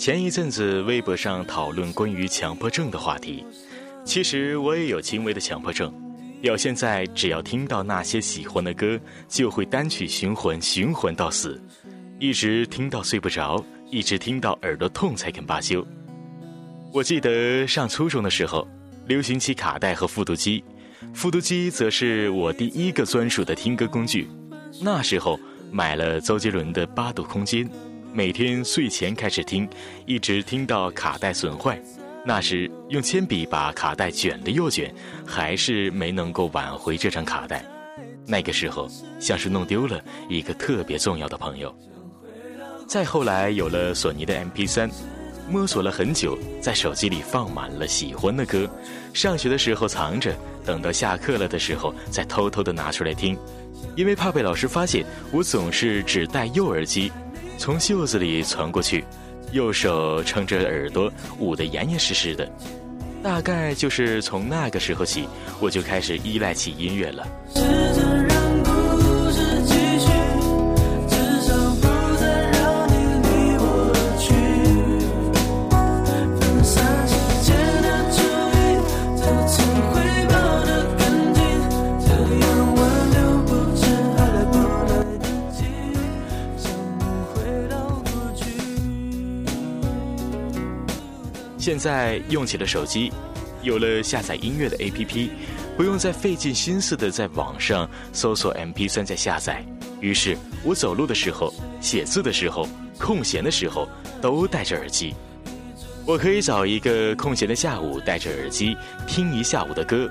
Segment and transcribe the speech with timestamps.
[0.00, 3.44] 前一阵子微博上讨论关于强迫症的话题，
[4.02, 5.92] 其实我也有轻微的强迫症，
[6.40, 11.62] 表现在只要听到那些喜欢的歌，就会单曲循环循环到死，
[12.18, 15.86] 一直听到睡不着，一直听到耳朵痛才肯罢休。
[16.94, 18.66] 我记得上初中的时候，
[19.06, 20.64] 流行起卡带和复读机，
[21.12, 24.26] 复读机则是我第一个专属的听歌工具。
[24.80, 25.38] 那时候
[25.70, 27.68] 买了周杰伦的《八度空间》。
[28.12, 29.68] 每天睡前开始听，
[30.04, 31.80] 一直听到卡带损坏。
[32.24, 34.92] 那时用铅笔把卡带卷了又卷，
[35.24, 37.64] 还是没能够挽回这张卡带。
[38.26, 38.88] 那个时候
[39.20, 41.74] 像是弄丢了一个特别重要的朋友。
[42.86, 44.90] 再后来有了索尼的 MP3，
[45.48, 48.68] 摸索了很久，在手机里放满了喜欢的歌。
[49.14, 53.38] 上学的时候藏着，等到下课了的时候再偷偷的拿出来听，
[53.96, 57.12] 因为怕被老师发现，我总是只戴右耳机。
[57.60, 59.04] 从袖子里传过去，
[59.52, 62.50] 右手撑着耳朵捂得严严实实的。
[63.22, 65.28] 大概就是从那个时候起，
[65.60, 67.28] 我就开始依赖起音乐了。
[91.60, 93.12] 现在用起了手机，
[93.62, 95.28] 有了下载音乐的 APP，
[95.76, 99.62] 不用再费尽心思的在网上搜索 MP3 再下载。
[100.00, 100.34] 于是
[100.64, 102.66] 我走路的时候、写字的时候、
[102.98, 103.86] 空闲的时候
[104.22, 105.14] 都戴着耳机。
[106.06, 108.74] 我可以找一个空闲的下午，戴着耳机
[109.06, 110.10] 听一下午的歌。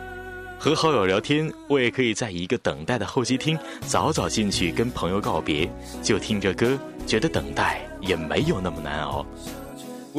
[0.60, 5.68] 和好友聊天，我也可以在一个等待的候机厅早早进去跟朋友告别，
[6.04, 6.78] 就听着歌，
[7.08, 9.26] 觉得等待也没有那么难熬。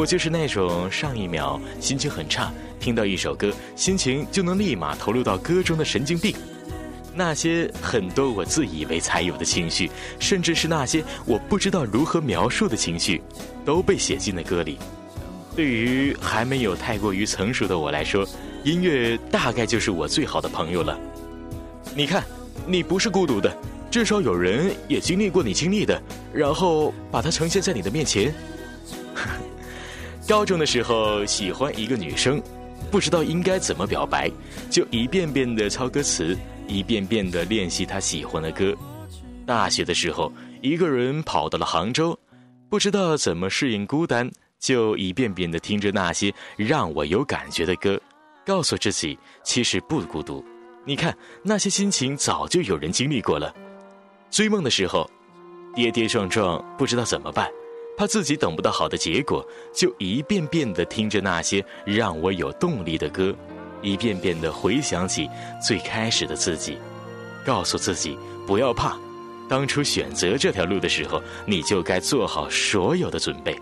[0.00, 2.50] 我就是那种上一秒心情很差，
[2.80, 6.34] 听到一首歌，心情就能立马投入到歌中的神经病。
[7.14, 13.20] 那些很多我自以为才有的情绪，甚至是那些我不知道如何描述的情绪，
[13.62, 14.78] 都被写进了歌里。
[15.54, 18.26] 对于还没有太过于成熟的我来说，
[18.64, 20.98] 音乐大概就是我最好的朋友了。
[21.94, 22.24] 你看，
[22.66, 23.54] 你不是孤独的，
[23.90, 28.34] 至少有人也经历过你经历的，然后把它呈现在你的面前。
[30.30, 32.40] 高中的时候喜欢一个女生，
[32.88, 34.30] 不知道应该怎么表白，
[34.70, 38.72] 就一遍遍的抄歌词，一遍遍的练习她喜欢的歌。
[39.44, 40.32] 大学的时候，
[40.62, 42.16] 一个人跑到了杭州，
[42.68, 44.30] 不知道怎么适应孤单，
[44.60, 48.00] 就一遍遍的听着那些让我有感觉的歌，
[48.46, 50.44] 告诉自己其实不孤独。
[50.84, 51.12] 你看
[51.42, 53.52] 那些心情早就有人经历过了。
[54.30, 55.10] 追梦的时候，
[55.74, 57.50] 跌跌撞撞，不知道怎么办。
[58.00, 63.36] 怕自己等不到好的结果，就一遍遍地听着那些让我有动力的歌，
[63.82, 65.28] 一遍遍地回想起
[65.62, 66.78] 最开始的自己，
[67.44, 68.16] 告诉自己
[68.46, 68.96] 不要怕，
[69.50, 73.54] 当初选择这条路的时候，你就该做好所有的准备。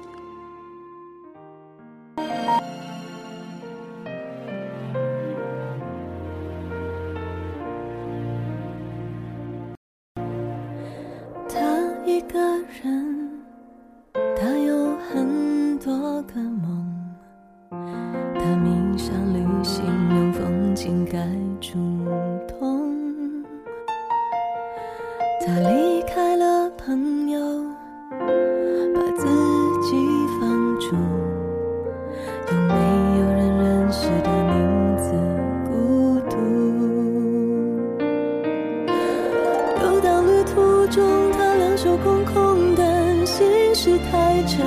[42.03, 44.67] 空空，的心事太沉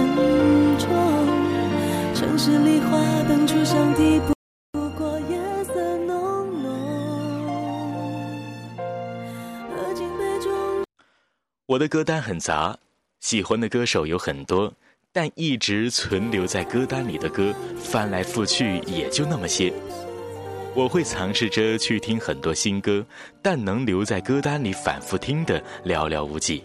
[0.77, 0.89] 重。
[2.13, 4.19] 城市里花灯初上，抵
[4.71, 6.71] 不过夜色浓浓。
[11.67, 12.77] 我的歌单很杂，
[13.21, 14.73] 喜欢的歌手有很多，
[15.13, 19.73] 但一直存留在歌单里的歌，翻来覆去也就那么些。
[20.73, 23.05] 我会尝试着去听很多新歌，
[23.41, 26.63] 但能留在歌单里反复听的寥寥无几。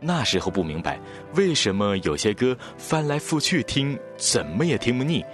[0.00, 1.00] 那时候不明白
[1.34, 5.24] 为什么有些歌翻来覆去听怎么也听不腻，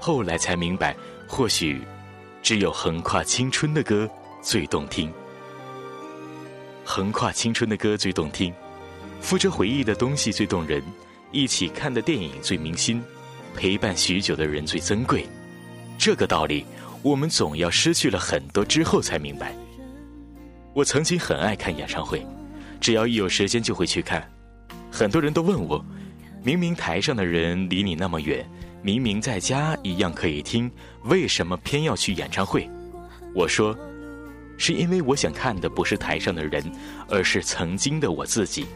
[0.00, 0.96] 后来才明白，
[1.26, 1.80] 或许
[2.42, 4.08] 只有横跨青春的歌
[4.40, 5.12] 最动听。
[6.84, 8.52] 横跨青春的歌最动听，
[9.20, 10.82] 附着回忆的东西最动人。
[11.30, 13.02] 一起看的电影最铭心，
[13.56, 15.26] 陪伴许久的人最珍贵。
[15.96, 16.66] 这个道理，
[17.02, 19.54] 我们总要失去了很多之后才明白。
[20.74, 22.26] 我曾经很爱看演唱会，
[22.82, 24.28] 只要一有时间就会去看。
[24.90, 25.82] 很多人都问我，
[26.42, 28.44] 明明台上的人离你那么远，
[28.82, 30.68] 明明在家一样可以听，
[31.04, 32.68] 为什么偏要去演唱会？
[33.32, 33.74] 我说，
[34.58, 36.60] 是因为我想看的不是台上的人，
[37.08, 38.66] 而是曾经的我自己。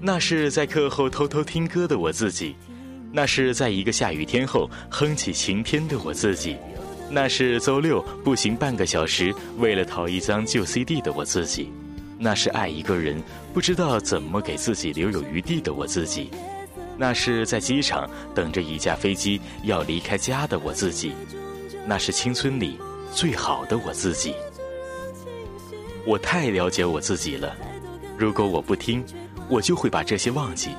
[0.00, 2.56] 那是在课后偷偷听歌的我自己，
[3.12, 6.56] 那是在一个下雨天后哼起晴天的我自己，
[7.08, 11.70] 那是周六步行半个小时为了淘一张旧 CD 的我自己，
[12.18, 13.22] 那是爱一个人
[13.52, 16.30] 不知道怎么给自己留有余地的我自己，
[16.96, 21.12] 那是在机场等着一架飞机要离开家的我自己，
[21.86, 22.78] 那是青春里
[23.12, 24.34] 最好的我自己。
[26.06, 27.56] 我太了解我自己了，
[28.16, 29.04] 如果我不听。
[29.46, 30.70] 我就会把这些忘记。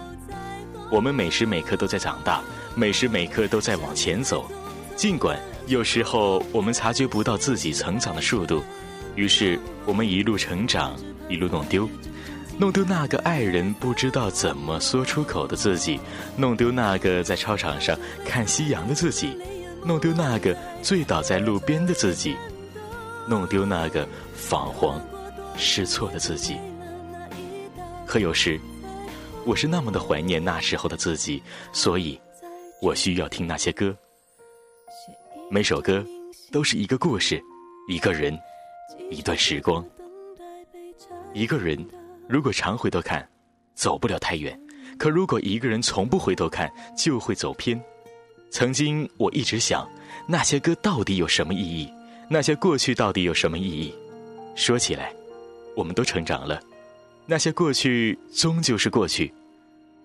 [0.89, 2.41] 我们每时每刻都在长大，
[2.73, 4.49] 每时每刻都在往前走。
[4.95, 8.63] 尽管有时候我们察觉不到自己成长的速度，
[9.15, 10.95] 于是我们一路成长，
[11.29, 11.89] 一路弄丢，
[12.59, 15.99] 弄丢那个爱人不知道怎么说出口的自己，
[16.35, 19.37] 弄丢那个在操场上看夕阳的自己，
[19.83, 22.35] 弄丢那个醉倒在路边的自己，
[23.27, 24.07] 弄丢那个
[24.49, 25.01] 彷徨
[25.57, 26.57] 失措的自己。
[28.05, 28.59] 可有时，
[29.45, 31.41] 我是那么的怀念那时候的自己，
[31.71, 32.19] 所以，
[32.81, 33.95] 我需要听那些歌。
[35.49, 36.05] 每首歌
[36.51, 37.41] 都是一个故事，
[37.87, 38.37] 一个人，
[39.09, 39.85] 一段时光。
[41.33, 41.77] 一个人
[42.27, 43.27] 如果常回头看，
[43.73, 44.53] 走不了太远；
[44.97, 47.81] 可如果一个人从不回头看，就会走偏。
[48.49, 49.87] 曾经我一直想，
[50.27, 51.91] 那些歌到底有什么意义？
[52.29, 53.93] 那些过去到底有什么意义？
[54.55, 55.13] 说起来，
[55.75, 56.61] 我们都成长了。
[57.25, 59.33] 那些过去终究是过去，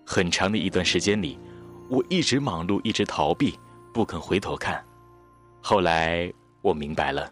[0.05, 1.39] 很长的一段时间里，
[1.87, 3.57] 我一直忙碌，一直逃避，
[3.93, 4.83] 不肯回头看。
[5.61, 6.31] 后来
[6.61, 7.31] 我明白了，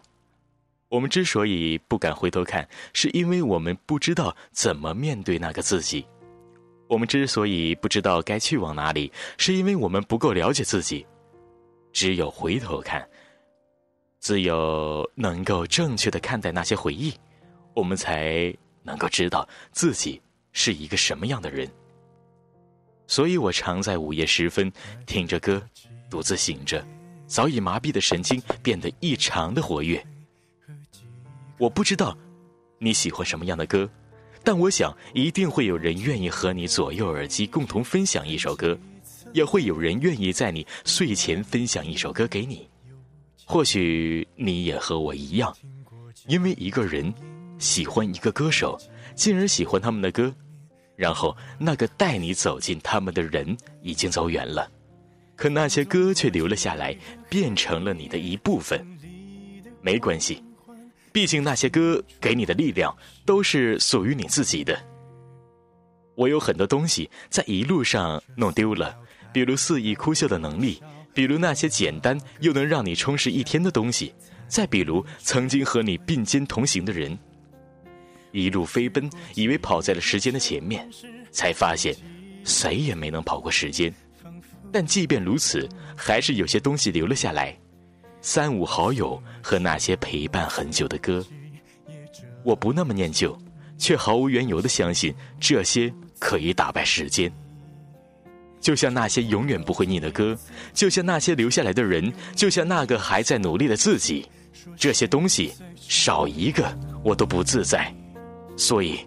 [0.90, 6.04] 我们之所以不敢回头看，是因为我们不知道怎么面对那个自己；
[6.86, 11.06] 我们之所以不知道该去往哪里，是因为我们不够了解自己。
[11.92, 13.08] 只有回头看，
[14.20, 17.14] 只有能够正确的看待那些回忆，
[17.72, 18.54] 我们才。
[18.82, 20.20] 能够知道自己
[20.52, 21.70] 是一个什么样的人，
[23.06, 24.72] 所以我常在午夜时分
[25.04, 25.62] 听着歌，
[26.08, 26.82] 独自醒着，
[27.26, 30.02] 早已麻痹的神经变得异常的活跃。
[31.60, 32.16] 我不知道
[32.78, 33.88] 你喜欢什么样的歌，
[34.42, 38.76] 但我想一定会有人愿意和你左右耳机共同分享一首歌，
[39.34, 42.66] 也会有人愿意在你睡前分享一首歌给你。
[43.44, 45.54] 或许你也和我一样，
[46.26, 47.12] 因为一个人。
[47.58, 48.80] 喜欢一个歌手，
[49.14, 50.34] 进而喜欢他们的歌，
[50.96, 54.66] 然后那个带你走进他们的人已经走远了，
[55.36, 56.96] 可那些歌却留了下来，
[57.28, 58.82] 变成了你的一部分。
[59.82, 60.42] 没关系，
[61.12, 64.78] 毕竟那些歌给你的力量都是属于你自己的。
[66.14, 68.94] 我有很多东西在一路上弄丢了，
[69.32, 70.82] 比如肆意哭笑的能力，
[71.14, 74.14] 比如那些简单又能让你充实一天的东西，
[74.46, 77.18] 再比如曾经和你并肩同行的人。
[78.32, 80.88] 一路飞奔，以为跑在了时间的前面，
[81.32, 81.96] 才发现，
[82.44, 83.92] 谁也没能跑过时间。
[84.70, 87.58] 但即便如此，还是有些东西留了下来：
[88.22, 91.24] 三五好友和那些陪伴很久的歌。
[92.42, 93.38] 我不那么念旧，
[93.78, 97.32] 却毫无缘由的相信这些可以打败时间。
[98.60, 100.36] 就像那些永远不会腻的歌，
[100.74, 104.26] 就像那些留下来的人，就像那个还在努力的自己。
[104.76, 107.90] 这些东西少一个，我都不自在。
[108.56, 108.98] 所以，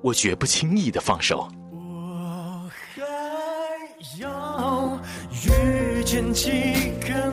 [0.00, 1.46] 我绝不轻易的放手。
[1.70, 3.02] 我还
[4.18, 4.98] 要
[5.44, 6.50] 遇见几
[7.02, 7.32] 个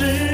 [0.00, 0.29] 这城